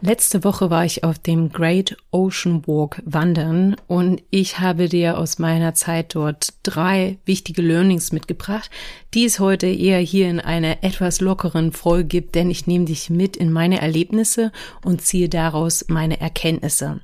[0.00, 5.40] Letzte Woche war ich auf dem Great Ocean Walk wandern und ich habe dir aus
[5.40, 8.70] meiner Zeit dort drei wichtige Learnings mitgebracht,
[9.14, 13.10] die es heute eher hier in einer etwas lockeren Folge gibt, denn ich nehme dich
[13.10, 14.52] mit in meine Erlebnisse
[14.84, 17.00] und ziehe daraus meine Erkenntnisse.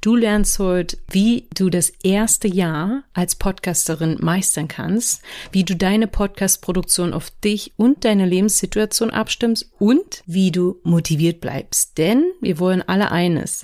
[0.00, 6.06] Du lernst heute, wie du das erste Jahr als Podcasterin meistern kannst, wie du deine
[6.06, 11.98] Podcast-Produktion auf dich und deine Lebenssituation abstimmst und wie du motiviert bleibst.
[11.98, 13.62] Denn wir wollen alle eines.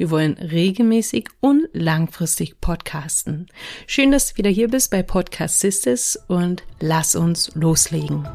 [0.00, 3.48] Wir wollen regelmäßig und langfristig podcasten.
[3.86, 8.26] Schön, dass du wieder hier bist bei Podcast Sisters und lass uns loslegen.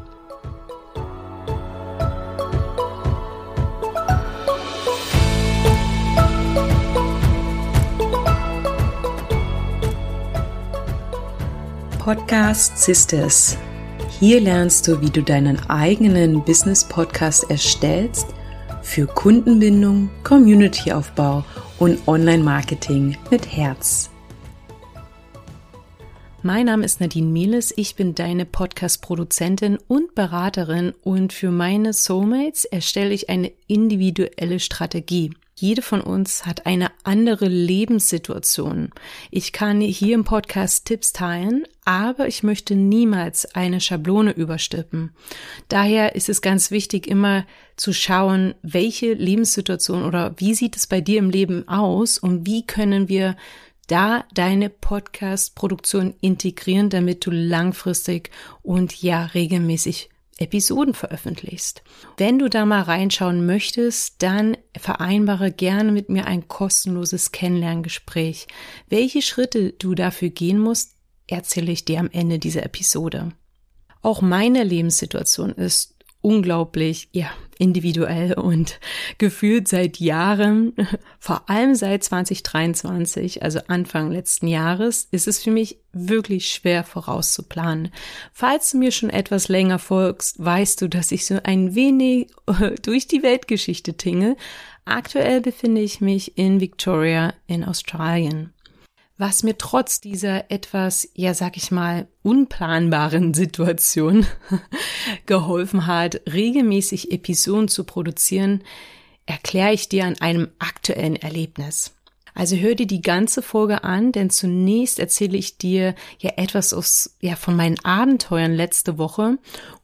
[11.98, 13.58] Podcast Sisters.
[14.20, 18.35] Hier lernst du, wie du deinen eigenen Business Podcast erstellst
[18.86, 21.44] für Kundenbindung, Communityaufbau
[21.78, 24.10] und Online-Marketing mit Herz.
[26.42, 32.64] Mein Name ist Nadine Mieles, ich bin deine Podcast-Produzentin und Beraterin und für meine Soulmates
[32.64, 35.32] erstelle ich eine individuelle Strategie.
[35.56, 38.90] Jede von uns hat eine andere Lebenssituation.
[39.30, 45.12] Ich kann hier im Podcast Tipps teilen, aber ich möchte niemals eine Schablone überstippen.
[45.68, 47.46] Daher ist es ganz wichtig, immer
[47.76, 52.66] zu schauen, welche Lebenssituation oder wie sieht es bei dir im Leben aus und wie
[52.66, 53.36] können wir
[53.86, 58.30] da deine Podcast-Produktion integrieren, damit du langfristig
[58.62, 61.82] und ja regelmäßig Episoden veröffentlichst.
[62.18, 68.46] Wenn du da mal reinschauen möchtest, dann vereinbare gerne mit mir ein kostenloses Kennenlerngespräch.
[68.88, 73.32] Welche Schritte du dafür gehen musst, erzähle ich dir am Ende dieser Episode.
[74.02, 78.80] Auch meine Lebenssituation ist unglaublich, ja, individuell und
[79.18, 80.74] gefühlt seit Jahren,
[81.18, 87.90] vor allem seit 2023, also Anfang letzten Jahres, ist es für mich wirklich schwer vorauszuplanen.
[88.32, 92.28] Falls du mir schon etwas länger folgst, weißt du, dass ich so ein wenig
[92.82, 94.36] durch die Weltgeschichte tinge.
[94.84, 98.52] Aktuell befinde ich mich in Victoria in Australien
[99.18, 104.26] was mir trotz dieser etwas, ja, sag ich mal, unplanbaren Situation
[105.26, 108.62] geholfen hat, regelmäßig Episoden zu produzieren,
[109.24, 111.92] erkläre ich dir an einem aktuellen Erlebnis.
[112.34, 117.16] Also hör dir die ganze Folge an, denn zunächst erzähle ich dir ja etwas aus,
[117.20, 119.38] ja, von meinen Abenteuern letzte Woche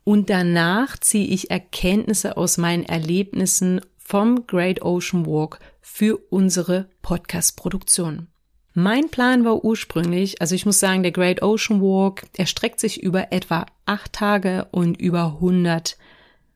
[0.05, 8.29] und danach ziehe ich Erkenntnisse aus meinen Erlebnissen vom Great Ocean Walk für unsere Podcast-Produktion.
[8.75, 13.31] Mein Plan war ursprünglich, also ich muss sagen, der Great Ocean Walk erstreckt sich über
[13.31, 15.99] etwa acht Tage und über 100,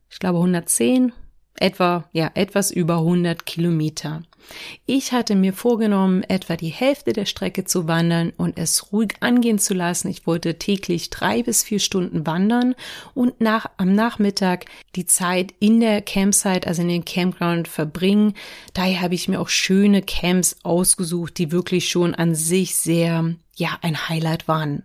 [0.09, 1.13] ich glaube 110,
[1.57, 4.23] etwa, ja, etwas über 100 Kilometer.
[4.85, 9.59] Ich hatte mir vorgenommen, etwa die Hälfte der Strecke zu wandern und es ruhig angehen
[9.59, 10.07] zu lassen.
[10.07, 12.75] Ich wollte täglich drei bis vier Stunden wandern
[13.13, 18.33] und nach, am Nachmittag die Zeit in der Campsite, also in den Campground verbringen.
[18.73, 23.77] Daher habe ich mir auch schöne Camps ausgesucht, die wirklich schon an sich sehr, ja,
[23.81, 24.83] ein Highlight waren.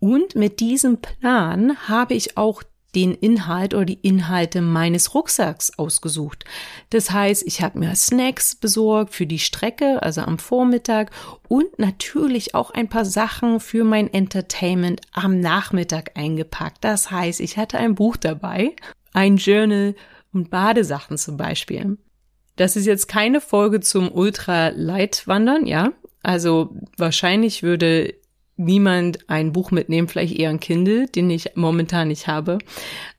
[0.00, 2.64] Und mit diesem Plan habe ich auch
[2.94, 6.44] den Inhalt oder die Inhalte meines Rucksacks ausgesucht.
[6.90, 11.10] Das heißt, ich habe mir Snacks besorgt für die Strecke, also am Vormittag
[11.48, 16.84] und natürlich auch ein paar Sachen für mein Entertainment am Nachmittag eingepackt.
[16.84, 18.74] Das heißt, ich hatte ein Buch dabei,
[19.12, 19.94] ein Journal
[20.32, 21.96] und Badesachen zum Beispiel.
[22.56, 25.92] Das ist jetzt keine Folge zum Ultra-Light-Wandern, ja.
[26.22, 28.14] Also wahrscheinlich würde
[28.64, 32.58] niemand ein Buch mitnehmen, vielleicht eher ein Kindle, den ich momentan nicht habe.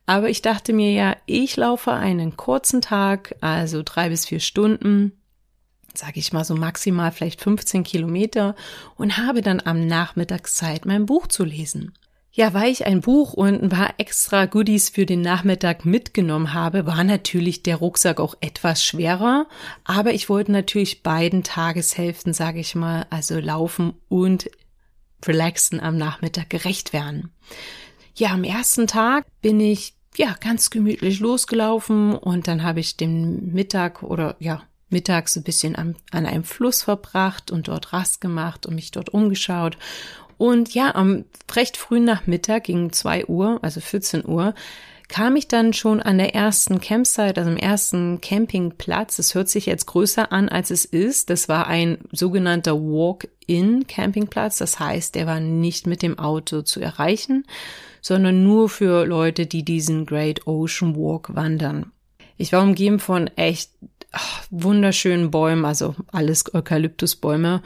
[0.05, 5.13] Aber ich dachte mir ja, ich laufe einen kurzen Tag, also drei bis vier Stunden,
[5.93, 8.55] sage ich mal so maximal vielleicht 15 Kilometer
[8.95, 11.93] und habe dann am Nachmittag Zeit, mein Buch zu lesen.
[12.35, 16.87] Ja, weil ich ein Buch und ein paar extra Goodies für den Nachmittag mitgenommen habe,
[16.87, 19.45] war natürlich der Rucksack auch etwas schwerer.
[19.84, 24.49] Aber ich wollte natürlich beiden Tageshälften, sage ich mal, also laufen und
[25.28, 27.31] Relaxen am Nachmittag gerecht werden.
[28.16, 33.53] Ja, am ersten Tag bin ich ja ganz gemütlich losgelaufen und dann habe ich den
[33.53, 38.66] Mittag oder ja mittags ein bisschen an, an einem Fluss verbracht und dort Rast gemacht
[38.66, 39.78] und mich dort umgeschaut.
[40.37, 44.53] Und ja, am recht frühen Nachmittag gegen zwei Uhr, also 14 Uhr,
[45.08, 49.20] kam ich dann schon an der ersten Campsite, also am ersten Campingplatz.
[49.20, 51.29] Es hört sich jetzt größer an, als es ist.
[51.29, 54.58] Das war ein sogenannter Walk-in-Campingplatz.
[54.58, 57.46] Das heißt, der war nicht mit dem Auto zu erreichen,
[58.02, 61.91] sondern nur für Leute, die diesen Great Ocean Walk wandern.
[62.38, 63.72] Ich war umgeben von echt
[64.11, 67.61] ach, wunderschönen Bäumen, also alles Eukalyptusbäume.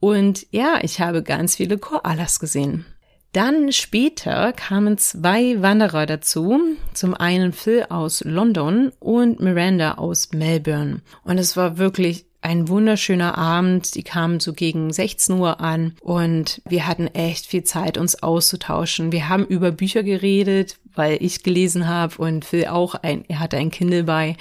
[0.00, 2.86] Und ja, ich habe ganz viele Koalas gesehen.
[3.32, 6.60] Dann später kamen zwei Wanderer dazu,
[6.94, 11.02] zum einen Phil aus London und Miranda aus Melbourne.
[11.24, 13.94] Und es war wirklich ein wunderschöner Abend.
[13.94, 19.12] Die kamen so gegen 16 Uhr an und wir hatten echt viel Zeit, uns auszutauschen.
[19.12, 23.58] Wir haben über Bücher geredet, weil ich gelesen habe und Phil auch ein, er hatte
[23.58, 24.36] ein Kindle bei.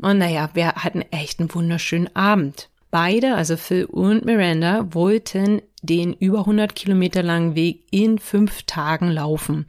[0.00, 2.68] Und naja, wir hatten echt einen wunderschönen Abend.
[2.90, 9.10] Beide, also Phil und Miranda, wollten den über 100 Kilometer langen Weg in fünf Tagen
[9.10, 9.66] laufen.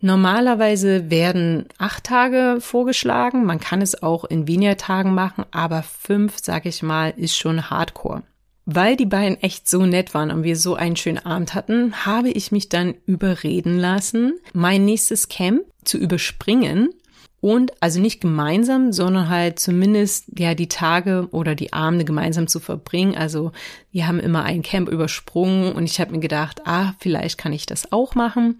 [0.00, 3.44] Normalerweise werden acht Tage vorgeschlagen.
[3.44, 7.68] Man kann es auch in weniger Tagen machen, aber fünf, sag ich mal, ist schon
[7.68, 8.22] Hardcore.
[8.64, 12.28] Weil die beiden echt so nett waren und wir so einen schönen Abend hatten, habe
[12.28, 16.90] ich mich dann überreden lassen, mein nächstes Camp zu überspringen
[17.40, 22.58] und also nicht gemeinsam, sondern halt zumindest ja die Tage oder die Abende gemeinsam zu
[22.58, 23.14] verbringen.
[23.14, 23.52] Also
[23.92, 27.64] wir haben immer ein Camp übersprungen und ich habe mir gedacht, ah, vielleicht kann ich
[27.64, 28.58] das auch machen.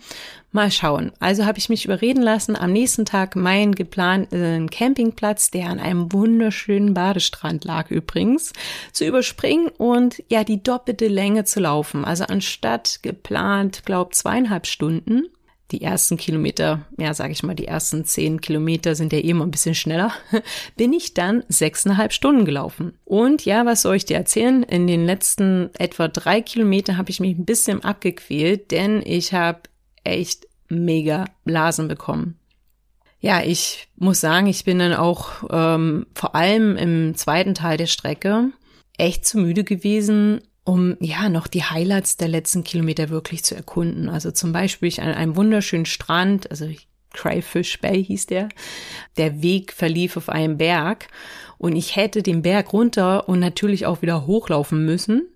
[0.53, 1.13] Mal schauen.
[1.19, 6.13] Also habe ich mich überreden lassen, am nächsten Tag meinen geplanten Campingplatz, der an einem
[6.13, 8.53] wunderschönen Badestrand lag übrigens,
[8.93, 12.05] zu überspringen und ja die doppelte Länge zu laufen.
[12.05, 15.25] Also anstatt geplant, glaub zweieinhalb Stunden
[15.71, 19.51] die ersten Kilometer, ja, sage ich mal, die ersten zehn Kilometer sind ja immer ein
[19.51, 20.13] bisschen schneller,
[20.77, 22.97] bin ich dann sechseinhalb Stunden gelaufen.
[23.05, 24.63] Und ja, was soll ich dir erzählen?
[24.63, 29.61] In den letzten etwa drei Kilometern habe ich mich ein bisschen abgequält, denn ich habe
[30.05, 32.39] echt mega Blasen bekommen.
[33.21, 37.87] Ja, ich muss sagen, ich bin dann auch ähm, vor allem im zweiten Teil der
[37.87, 38.53] Strecke
[38.97, 44.11] echt zu müde gewesen, um ja noch die Highlights der letzten Kilometer wirklich zu erkunden.
[44.11, 46.69] Also zum Beispiel an einem wunderschönen Strand, also
[47.15, 48.51] Crayfish Bay hieß der.
[49.17, 51.09] Der Weg verlief auf einem Berg
[51.57, 55.27] und ich hätte den Berg runter und natürlich auch wieder hochlaufen müssen,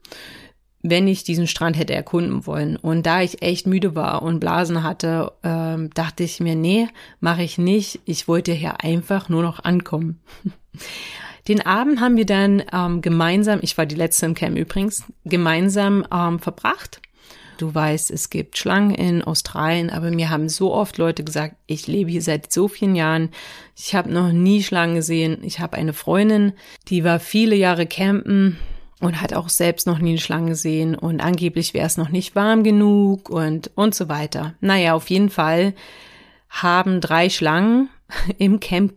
[0.83, 2.77] wenn ich diesen Strand hätte erkunden wollen.
[2.77, 6.89] Und da ich echt müde war und Blasen hatte, ähm, dachte ich mir, nee,
[7.21, 8.01] mache ich nicht.
[8.05, 10.21] Ich wollte hier einfach nur noch ankommen.
[11.49, 16.07] Den Abend haben wir dann ähm, gemeinsam, ich war die letzte im Camp übrigens, gemeinsam
[16.13, 17.01] ähm, verbracht.
[17.59, 21.87] Du weißt, es gibt Schlangen in Australien, aber mir haben so oft Leute gesagt, ich
[21.87, 23.31] lebe hier seit so vielen Jahren,
[23.77, 25.39] ich habe noch nie Schlangen gesehen.
[25.43, 26.55] Ich habe eine Freundin,
[26.89, 28.59] die war viele Jahre campen
[29.01, 32.35] und hat auch selbst noch nie eine Schlange gesehen und angeblich wäre es noch nicht
[32.35, 34.55] warm genug und und so weiter.
[34.61, 35.75] Naja, auf jeden Fall
[36.49, 37.91] haben drei Schlangen
[38.39, 38.95] im Camp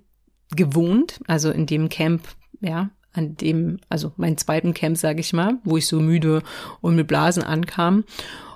[0.55, 2.23] gewohnt, also in dem Camp,
[2.61, 6.41] ja, an dem, also mein zweiten Camp, sage ich mal, wo ich so müde
[6.81, 8.03] und mit Blasen ankam.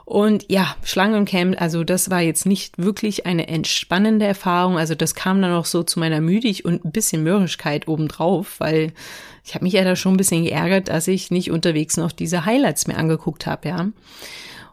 [0.10, 4.76] Und ja, Schlangencamp, also das war jetzt nicht wirklich eine entspannende Erfahrung.
[4.76, 8.92] Also das kam dann auch so zu meiner Müdig und ein bisschen Mürrischkeit obendrauf, weil
[9.46, 12.46] ich habe mich ja da schon ein bisschen geärgert, dass ich nicht unterwegs noch diese
[12.46, 13.90] Highlights mir angeguckt habe, ja.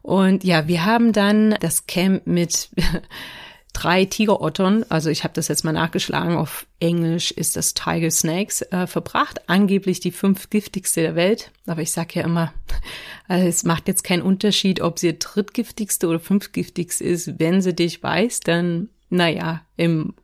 [0.00, 2.70] Und ja, wir haben dann das Camp mit
[3.76, 8.62] drei Tigerottern, also ich habe das jetzt mal nachgeschlagen, auf Englisch ist das Tiger Snakes,
[8.62, 9.50] äh, verbracht.
[9.50, 11.52] Angeblich die fünf giftigste der Welt.
[11.66, 12.54] Aber ich sage ja immer,
[13.28, 17.38] also es macht jetzt keinen Unterschied, ob sie drittgiftigste oder fünftgiftigste ist.
[17.38, 20.14] Wenn sie dich weiß, dann, naja, im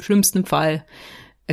[0.00, 0.84] schlimmsten Fall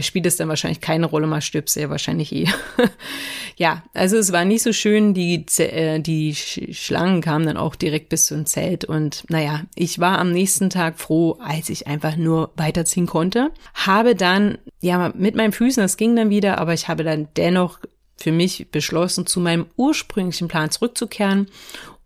[0.02, 2.48] spielt es dann wahrscheinlich keine Rolle, mal stirbst du ja wahrscheinlich eh.
[3.56, 8.10] ja, also es war nicht so schön, die, äh, die Schlangen kamen dann auch direkt
[8.10, 12.52] bis zum Zelt und naja, ich war am nächsten Tag froh, als ich einfach nur
[12.58, 13.52] weiterziehen konnte.
[13.74, 17.80] Habe dann, ja, mit meinen Füßen, das ging dann wieder, aber ich habe dann dennoch
[18.18, 21.48] für mich beschlossen, zu meinem ursprünglichen Plan zurückzukehren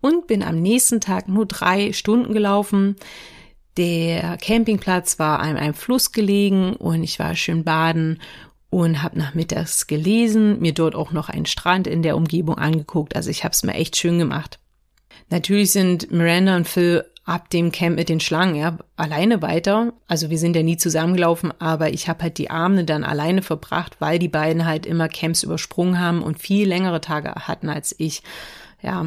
[0.00, 2.96] und bin am nächsten Tag nur drei Stunden gelaufen
[3.80, 8.20] der Campingplatz war an einem Fluss gelegen und ich war schön baden
[8.68, 13.16] und habe nachmittags gelesen, mir dort auch noch einen Strand in der Umgebung angeguckt.
[13.16, 14.58] Also ich habe es mir echt schön gemacht.
[15.30, 19.94] Natürlich sind Miranda und Phil ab dem Camp mit den Schlangen ja alleine weiter.
[20.06, 23.96] Also wir sind ja nie zusammengelaufen, aber ich habe halt die Abende dann alleine verbracht,
[23.98, 28.22] weil die beiden halt immer Camps übersprungen haben und viel längere Tage hatten als ich.
[28.82, 29.06] Ja,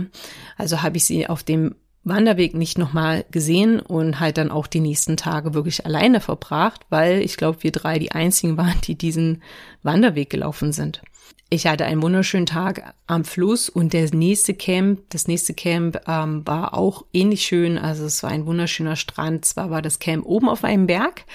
[0.58, 4.81] also habe ich sie auf dem Wanderweg nicht nochmal gesehen und halt dann auch die
[4.81, 9.41] nächsten Tage wirklich alleine verbracht, weil ich glaube, wir drei die einzigen waren, die diesen
[9.83, 11.01] Wanderweg gelaufen sind.
[11.50, 16.41] Ich hatte einen wunderschönen Tag am Fluss und der nächste Camp, das nächste Camp ähm,
[16.48, 17.77] war auch ähnlich schön.
[17.77, 19.45] Also es war ein wunderschöner Strand.
[19.45, 21.25] Zwar war das Camp oben auf einem Berg,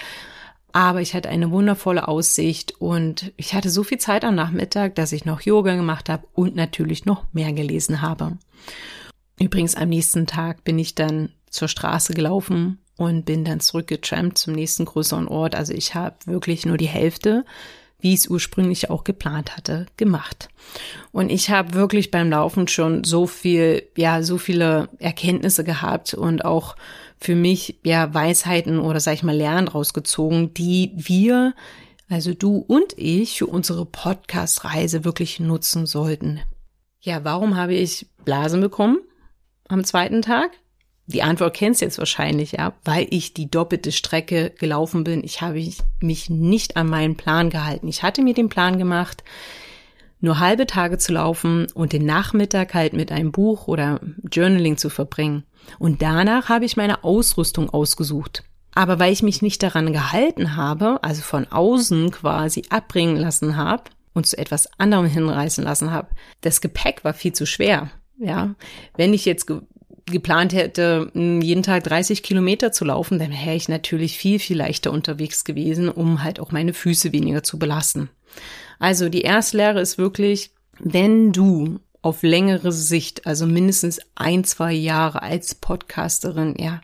[0.72, 5.12] aber ich hatte eine wundervolle Aussicht und ich hatte so viel Zeit am Nachmittag, dass
[5.12, 8.38] ich noch Yoga gemacht habe und natürlich noch mehr gelesen habe.
[9.38, 14.54] Übrigens am nächsten Tag bin ich dann zur Straße gelaufen und bin dann zurückgetrampt zum
[14.54, 15.54] nächsten größeren Ort.
[15.54, 17.44] Also ich habe wirklich nur die Hälfte
[18.00, 20.48] wie ich es ursprünglich auch geplant hatte, gemacht.
[21.10, 26.44] Und ich habe wirklich beim Laufen schon so viel, ja, so viele Erkenntnisse gehabt und
[26.44, 26.76] auch
[27.18, 31.54] für mich, ja, Weisheiten oder sag ich mal Lernen rausgezogen, die wir,
[32.08, 36.40] also du und ich, für unsere Podcast-Reise wirklich nutzen sollten.
[37.00, 38.98] Ja, warum habe ich Blasen bekommen
[39.68, 40.50] am zweiten Tag?
[41.06, 45.24] Die Antwort kennst du jetzt wahrscheinlich, ja, weil ich die doppelte Strecke gelaufen bin.
[45.24, 45.64] Ich habe
[46.00, 47.88] mich nicht an meinen Plan gehalten.
[47.88, 49.24] Ich hatte mir den Plan gemacht,
[50.20, 54.90] nur halbe Tage zu laufen und den Nachmittag halt mit einem Buch oder Journaling zu
[54.90, 55.44] verbringen.
[55.78, 58.44] Und danach habe ich meine Ausrüstung ausgesucht.
[58.74, 63.84] Aber weil ich mich nicht daran gehalten habe, also von außen quasi abbringen lassen habe
[64.12, 66.08] und zu etwas anderem hinreißen lassen habe,
[66.42, 67.90] das Gepäck war viel zu schwer.
[68.18, 68.54] Ja,
[68.96, 69.46] wenn ich jetzt
[70.06, 74.90] geplant hätte, jeden Tag 30 Kilometer zu laufen, dann wäre ich natürlich viel, viel leichter
[74.90, 78.08] unterwegs gewesen, um halt auch meine Füße weniger zu belasten.
[78.78, 84.72] Also die erste Lehre ist wirklich, wenn du auf längere Sicht, also mindestens ein, zwei
[84.72, 86.80] Jahre als Podcasterin, ja,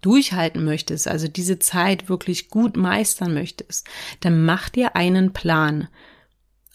[0.00, 3.86] durchhalten möchtest, also diese Zeit wirklich gut meistern möchtest,
[4.20, 5.88] dann mach dir einen Plan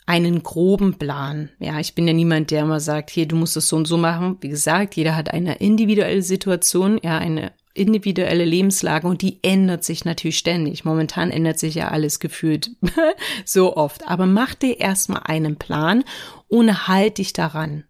[0.07, 1.49] einen groben Plan.
[1.59, 3.97] Ja, ich bin ja niemand, der immer sagt, hier, du musst es so und so
[3.97, 4.37] machen.
[4.39, 10.05] Wie gesagt, jeder hat eine individuelle Situation, ja, eine individuelle Lebenslage und die ändert sich
[10.05, 10.85] natürlich ständig.
[10.85, 12.71] Momentan ändert sich ja alles gefühlt
[13.45, 14.07] so oft.
[14.07, 16.03] Aber mach dir erstmal einen Plan
[16.47, 17.83] und halt dich daran.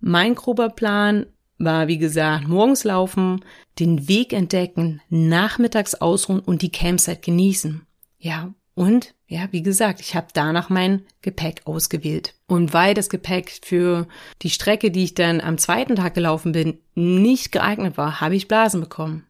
[0.00, 1.26] Mein grober Plan
[1.58, 3.44] war, wie gesagt, morgens laufen,
[3.80, 7.84] den Weg entdecken, nachmittags ausruhen und die Campsite genießen.
[8.18, 12.34] Ja, und ja, wie gesagt, ich habe danach mein Gepäck ausgewählt.
[12.46, 14.06] Und weil das Gepäck für
[14.42, 18.48] die Strecke, die ich dann am zweiten Tag gelaufen bin, nicht geeignet war, habe ich
[18.48, 19.26] Blasen bekommen.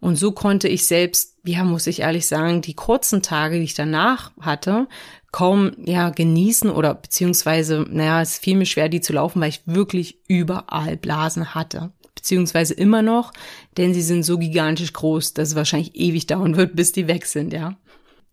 [0.00, 3.74] Und so konnte ich selbst, ja, muss ich ehrlich sagen, die kurzen Tage, die ich
[3.74, 4.86] danach hatte,
[5.32, 9.62] kaum, ja, genießen oder beziehungsweise, naja, es fiel mir schwer, die zu laufen, weil ich
[9.66, 11.92] wirklich überall Blasen hatte.
[12.14, 13.32] Beziehungsweise immer noch,
[13.76, 17.24] denn sie sind so gigantisch groß, dass es wahrscheinlich ewig dauern wird, bis die weg
[17.26, 17.76] sind, ja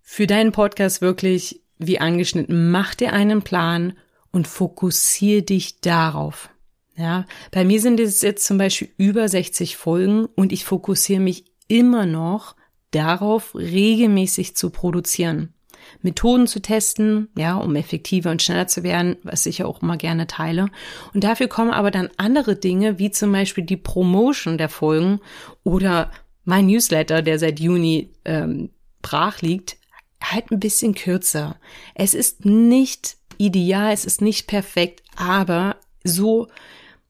[0.01, 3.93] für deinen Podcast wirklich, wie angeschnitten, mach dir einen Plan
[4.31, 6.50] und fokussier dich darauf.
[6.96, 11.46] Ja, bei mir sind es jetzt zum Beispiel über 60 Folgen und ich fokussiere mich
[11.67, 12.55] immer noch
[12.91, 15.53] darauf, regelmäßig zu produzieren.
[16.01, 19.98] Methoden zu testen, ja, um effektiver und schneller zu werden, was ich ja auch immer
[19.98, 20.70] gerne teile.
[21.13, 25.20] Und dafür kommen aber dann andere Dinge, wie zum Beispiel die Promotion der Folgen
[25.63, 26.12] oder
[26.43, 28.70] mein Newsletter, der seit Juni ähm,
[29.01, 29.77] brach liegt,
[30.22, 31.58] halt ein bisschen kürzer.
[31.96, 36.48] Es ist nicht ideal, es ist nicht perfekt, aber so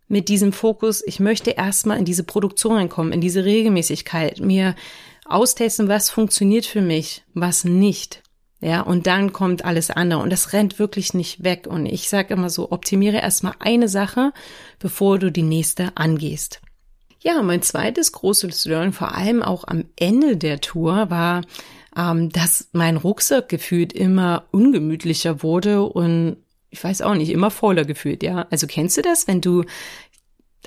[0.07, 4.75] mit diesem Fokus, ich möchte erstmal in diese Produktion reinkommen, in diese Regelmäßigkeit, mir
[5.25, 8.21] austesten, was funktioniert für mich, was nicht.
[8.59, 11.65] Ja, und dann kommt alles andere und das rennt wirklich nicht weg.
[11.67, 14.33] Und ich sage immer so, optimiere erstmal eine Sache,
[14.77, 16.61] bevor du die nächste angehst.
[17.23, 21.41] Ja, mein zweites großes Learning, vor allem auch am Ende der Tour, war,
[21.95, 26.37] ähm, dass mein Rucksack gefühlt immer ungemütlicher wurde und
[26.71, 28.47] ich weiß auch nicht, immer voller gefühlt, ja.
[28.49, 29.65] Also kennst du das, wenn du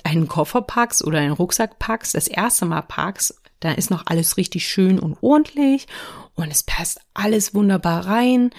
[0.03, 4.37] einen Koffer packst oder einen Rucksack packst, das erste Mal packst, dann ist noch alles
[4.37, 5.87] richtig schön und ordentlich
[6.35, 8.51] und es passt alles wunderbar rein.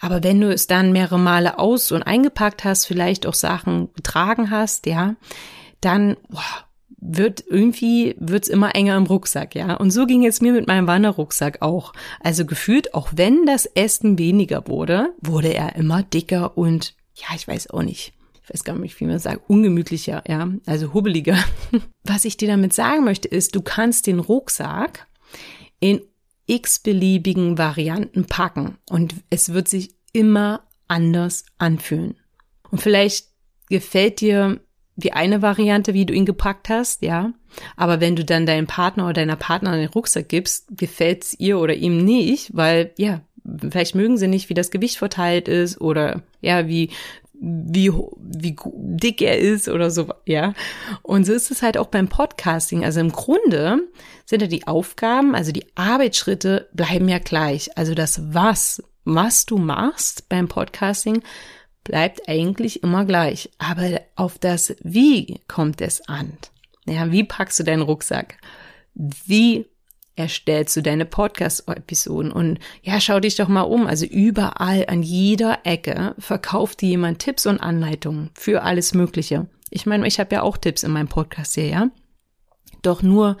[0.00, 4.50] Aber wenn du es dann mehrere Male aus und eingepackt hast, vielleicht auch Sachen getragen
[4.50, 5.14] hast, ja,
[5.80, 6.67] dann boah,
[7.00, 9.74] wird irgendwie, wird's immer enger im Rucksack, ja.
[9.74, 11.92] Und so ging es mir mit meinem Wanderrucksack auch.
[12.20, 17.46] Also gefühlt, auch wenn das Essen weniger wurde, wurde er immer dicker und, ja, ich
[17.46, 18.12] weiß auch nicht.
[18.42, 20.48] Ich weiß gar nicht, wie man sagt, ungemütlicher, ja.
[20.66, 21.38] Also hubbeliger.
[22.02, 25.06] Was ich dir damit sagen möchte, ist, du kannst den Rucksack
[25.80, 26.00] in
[26.46, 32.16] x-beliebigen Varianten packen und es wird sich immer anders anfühlen.
[32.70, 33.28] Und vielleicht
[33.68, 34.60] gefällt dir
[35.00, 37.32] wie eine Variante, wie du ihn gepackt hast, ja.
[37.76, 41.74] Aber wenn du dann deinem Partner oder deiner Partnerin den Rucksack gibst, gefällt's ihr oder
[41.74, 43.20] ihm nicht, weil, ja,
[43.70, 46.90] vielleicht mögen sie nicht, wie das Gewicht verteilt ist oder, ja, wie,
[47.32, 50.52] wie, wie dick er ist oder so, ja.
[51.02, 52.84] Und so ist es halt auch beim Podcasting.
[52.84, 53.78] Also im Grunde
[54.26, 57.70] sind ja die Aufgaben, also die Arbeitsschritte bleiben ja gleich.
[57.78, 61.22] Also das Was, was du machst beim Podcasting,
[61.88, 63.50] bleibt eigentlich immer gleich.
[63.58, 66.34] Aber auf das Wie kommt es an.
[66.86, 68.38] Ja, wie packst du deinen Rucksack?
[68.94, 69.66] Wie
[70.14, 72.30] erstellst du deine Podcast-Episoden?
[72.30, 73.86] Und ja, schau dich doch mal um.
[73.86, 79.48] Also überall an jeder Ecke verkauft dir jemand Tipps und Anleitungen für alles Mögliche.
[79.70, 81.90] Ich meine, ich habe ja auch Tipps in meinem Podcast hier, ja.
[82.82, 83.36] Doch nur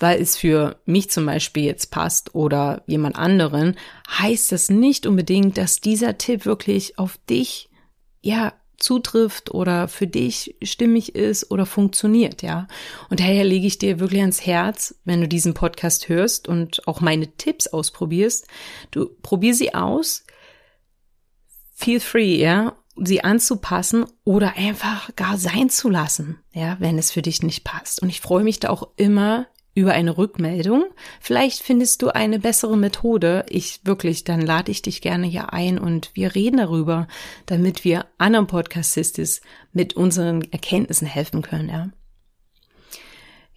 [0.00, 3.76] weil es für mich zum Beispiel jetzt passt oder jemand anderen,
[4.08, 7.69] heißt das nicht unbedingt, dass dieser Tipp wirklich auf dich,
[8.20, 12.66] ja, zutrifft oder für dich stimmig ist oder funktioniert, ja.
[13.10, 17.00] Und daher lege ich dir wirklich ans Herz, wenn du diesen Podcast hörst und auch
[17.00, 18.46] meine Tipps ausprobierst,
[18.90, 20.24] du probier sie aus,
[21.74, 27.22] feel free, ja, sie anzupassen oder einfach gar sein zu lassen, ja, wenn es für
[27.22, 28.02] dich nicht passt.
[28.02, 30.84] Und ich freue mich da auch immer über eine Rückmeldung.
[31.20, 33.44] Vielleicht findest du eine bessere Methode.
[33.48, 37.06] Ich wirklich, dann lade ich dich gerne hier ein und wir reden darüber,
[37.46, 39.40] damit wir anderen Podcastistis
[39.72, 41.90] mit unseren Erkenntnissen helfen können, ja.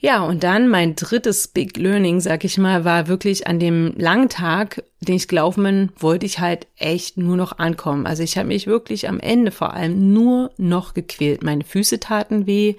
[0.06, 4.28] Ja, und dann mein drittes Big Learning, sag ich mal, war wirklich an dem langen
[4.28, 8.06] Tag, den ich gelaufen bin, wollte ich halt echt nur noch ankommen.
[8.06, 11.42] Also ich habe mich wirklich am Ende vor allem nur noch gequält.
[11.42, 12.76] Meine Füße taten weh,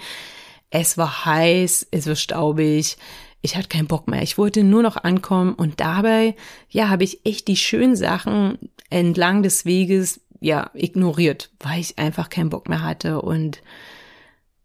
[0.75, 2.97] es war heiß, es war staubig,
[3.43, 4.23] ich hatte keinen Bock mehr.
[4.23, 6.35] Ich wollte nur noch ankommen und dabei,
[6.69, 8.59] ja, habe ich echt die schönen Sachen
[8.91, 13.63] entlang des Weges, ja, ignoriert, weil ich einfach keinen Bock mehr hatte und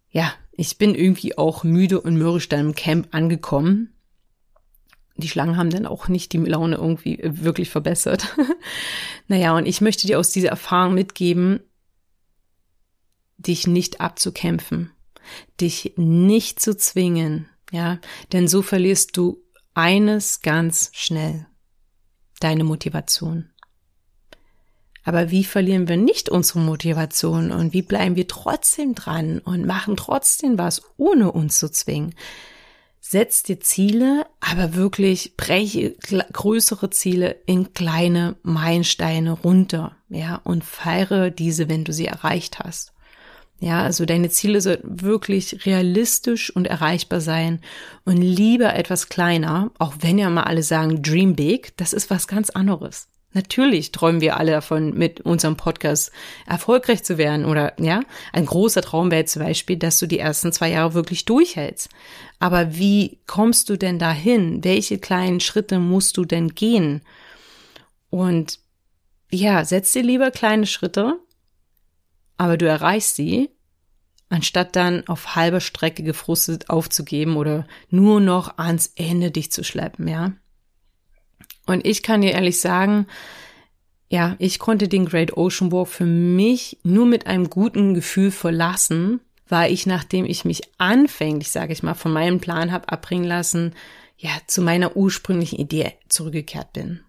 [0.10, 3.94] ja, ich bin irgendwie auch müde und mürrisch dann im Camp angekommen.
[5.16, 8.36] Die Schlangen haben dann auch nicht die Laune irgendwie wirklich verbessert.
[9.28, 11.60] naja, und ich möchte dir aus dieser Erfahrung mitgeben,
[13.38, 14.92] dich nicht abzukämpfen,
[15.60, 18.00] dich nicht zu zwingen, ja,
[18.32, 19.44] denn so verlierst du
[19.74, 21.46] eines ganz schnell,
[22.40, 23.50] deine Motivation.
[25.04, 29.96] Aber wie verlieren wir nicht unsere Motivation und wie bleiben wir trotzdem dran und machen
[29.96, 32.14] trotzdem was, ohne uns zu zwingen?
[33.00, 35.96] Setz dir Ziele, aber wirklich breche
[36.34, 42.94] größere Ziele in kleine Meilensteine runter, ja, und feiere diese, wenn du sie erreicht hast.
[43.62, 47.60] Ja, also deine Ziele sollten wirklich realistisch und erreichbar sein
[48.06, 52.28] und lieber etwas kleiner, auch wenn ja mal alle sagen Dream Big, das ist was
[52.28, 53.10] ganz anderes.
[53.34, 56.12] Natürlich träumen wir alle davon, mit unserem Podcast
[56.48, 58.02] erfolgreich zu werden oder ja,
[58.34, 61.90] ein großer Traum wäre zum Beispiel, dass du die ersten zwei Jahre wirklich durchhältst.
[62.40, 64.64] Aber wie kommst du denn dahin?
[64.64, 67.02] Welche kleinen Schritte musst du denn gehen?
[68.10, 68.60] Und
[69.30, 71.20] ja, setz dir lieber kleine Schritte,
[72.40, 73.50] aber du erreichst sie,
[74.30, 80.08] anstatt dann auf halber Strecke gefrustet aufzugeben oder nur noch ans Ende dich zu schleppen,
[80.08, 80.32] ja.
[81.66, 83.08] Und ich kann dir ehrlich sagen,
[84.08, 89.20] ja, ich konnte den Great Ocean Walk für mich nur mit einem guten Gefühl verlassen,
[89.50, 93.74] weil ich, nachdem ich mich anfänglich, sage ich mal, von meinem Plan habe abbringen lassen,
[94.18, 97.02] ja, zu meiner ursprünglichen Idee zurückgekehrt bin.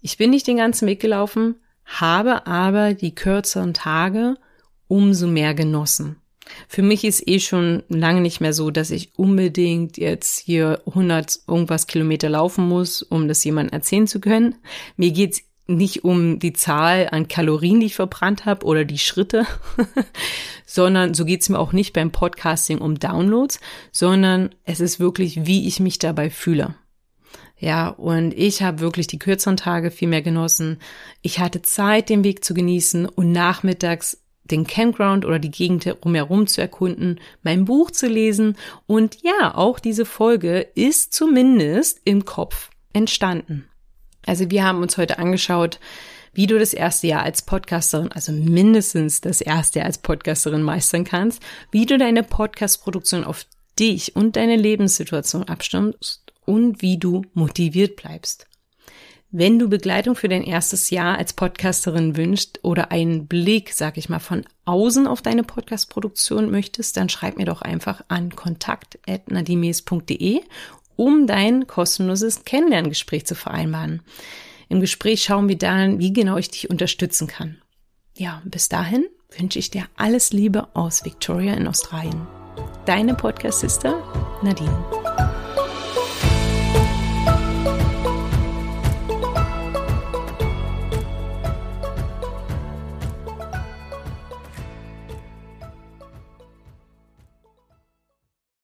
[0.00, 4.36] Ich bin nicht den ganzen Weg gelaufen, habe aber die kürzeren Tage
[4.92, 6.16] umso mehr genossen.
[6.68, 11.40] Für mich ist eh schon lange nicht mehr so, dass ich unbedingt jetzt hier 100
[11.48, 14.56] irgendwas Kilometer laufen muss, um das jemandem erzählen zu können.
[14.98, 19.46] Mir geht's nicht um die Zahl an Kalorien, die ich verbrannt habe oder die Schritte,
[20.66, 23.60] sondern so geht's mir auch nicht beim Podcasting um Downloads,
[23.92, 26.74] sondern es ist wirklich, wie ich mich dabei fühle.
[27.56, 30.80] Ja, und ich habe wirklich die kürzeren Tage viel mehr genossen.
[31.22, 36.46] Ich hatte Zeit, den Weg zu genießen und nachmittags den Campground oder die Gegend drumherum
[36.46, 42.70] zu erkunden, mein Buch zu lesen und ja, auch diese Folge ist zumindest im Kopf
[42.92, 43.66] entstanden.
[44.26, 45.80] Also wir haben uns heute angeschaut,
[46.32, 51.04] wie du das erste Jahr als Podcasterin, also mindestens das erste Jahr als Podcasterin meistern
[51.04, 53.46] kannst, wie du deine Podcast-Produktion auf
[53.78, 58.46] dich und deine Lebenssituation abstimmst und wie du motiviert bleibst.
[59.34, 64.10] Wenn du Begleitung für dein erstes Jahr als Podcasterin wünschst oder einen Blick, sag ich
[64.10, 70.42] mal, von außen auf deine Podcast-Produktion möchtest, dann schreib mir doch einfach an kontakt.nadimes.de,
[70.96, 74.02] um dein kostenloses Kennenlerngespräch zu vereinbaren.
[74.68, 77.56] Im Gespräch schauen wir dann, wie genau ich dich unterstützen kann.
[78.18, 79.06] Ja, bis dahin
[79.38, 82.26] wünsche ich dir alles Liebe aus Victoria in Australien.
[82.84, 84.02] Deine Podcast-Sister
[84.42, 85.01] Nadine.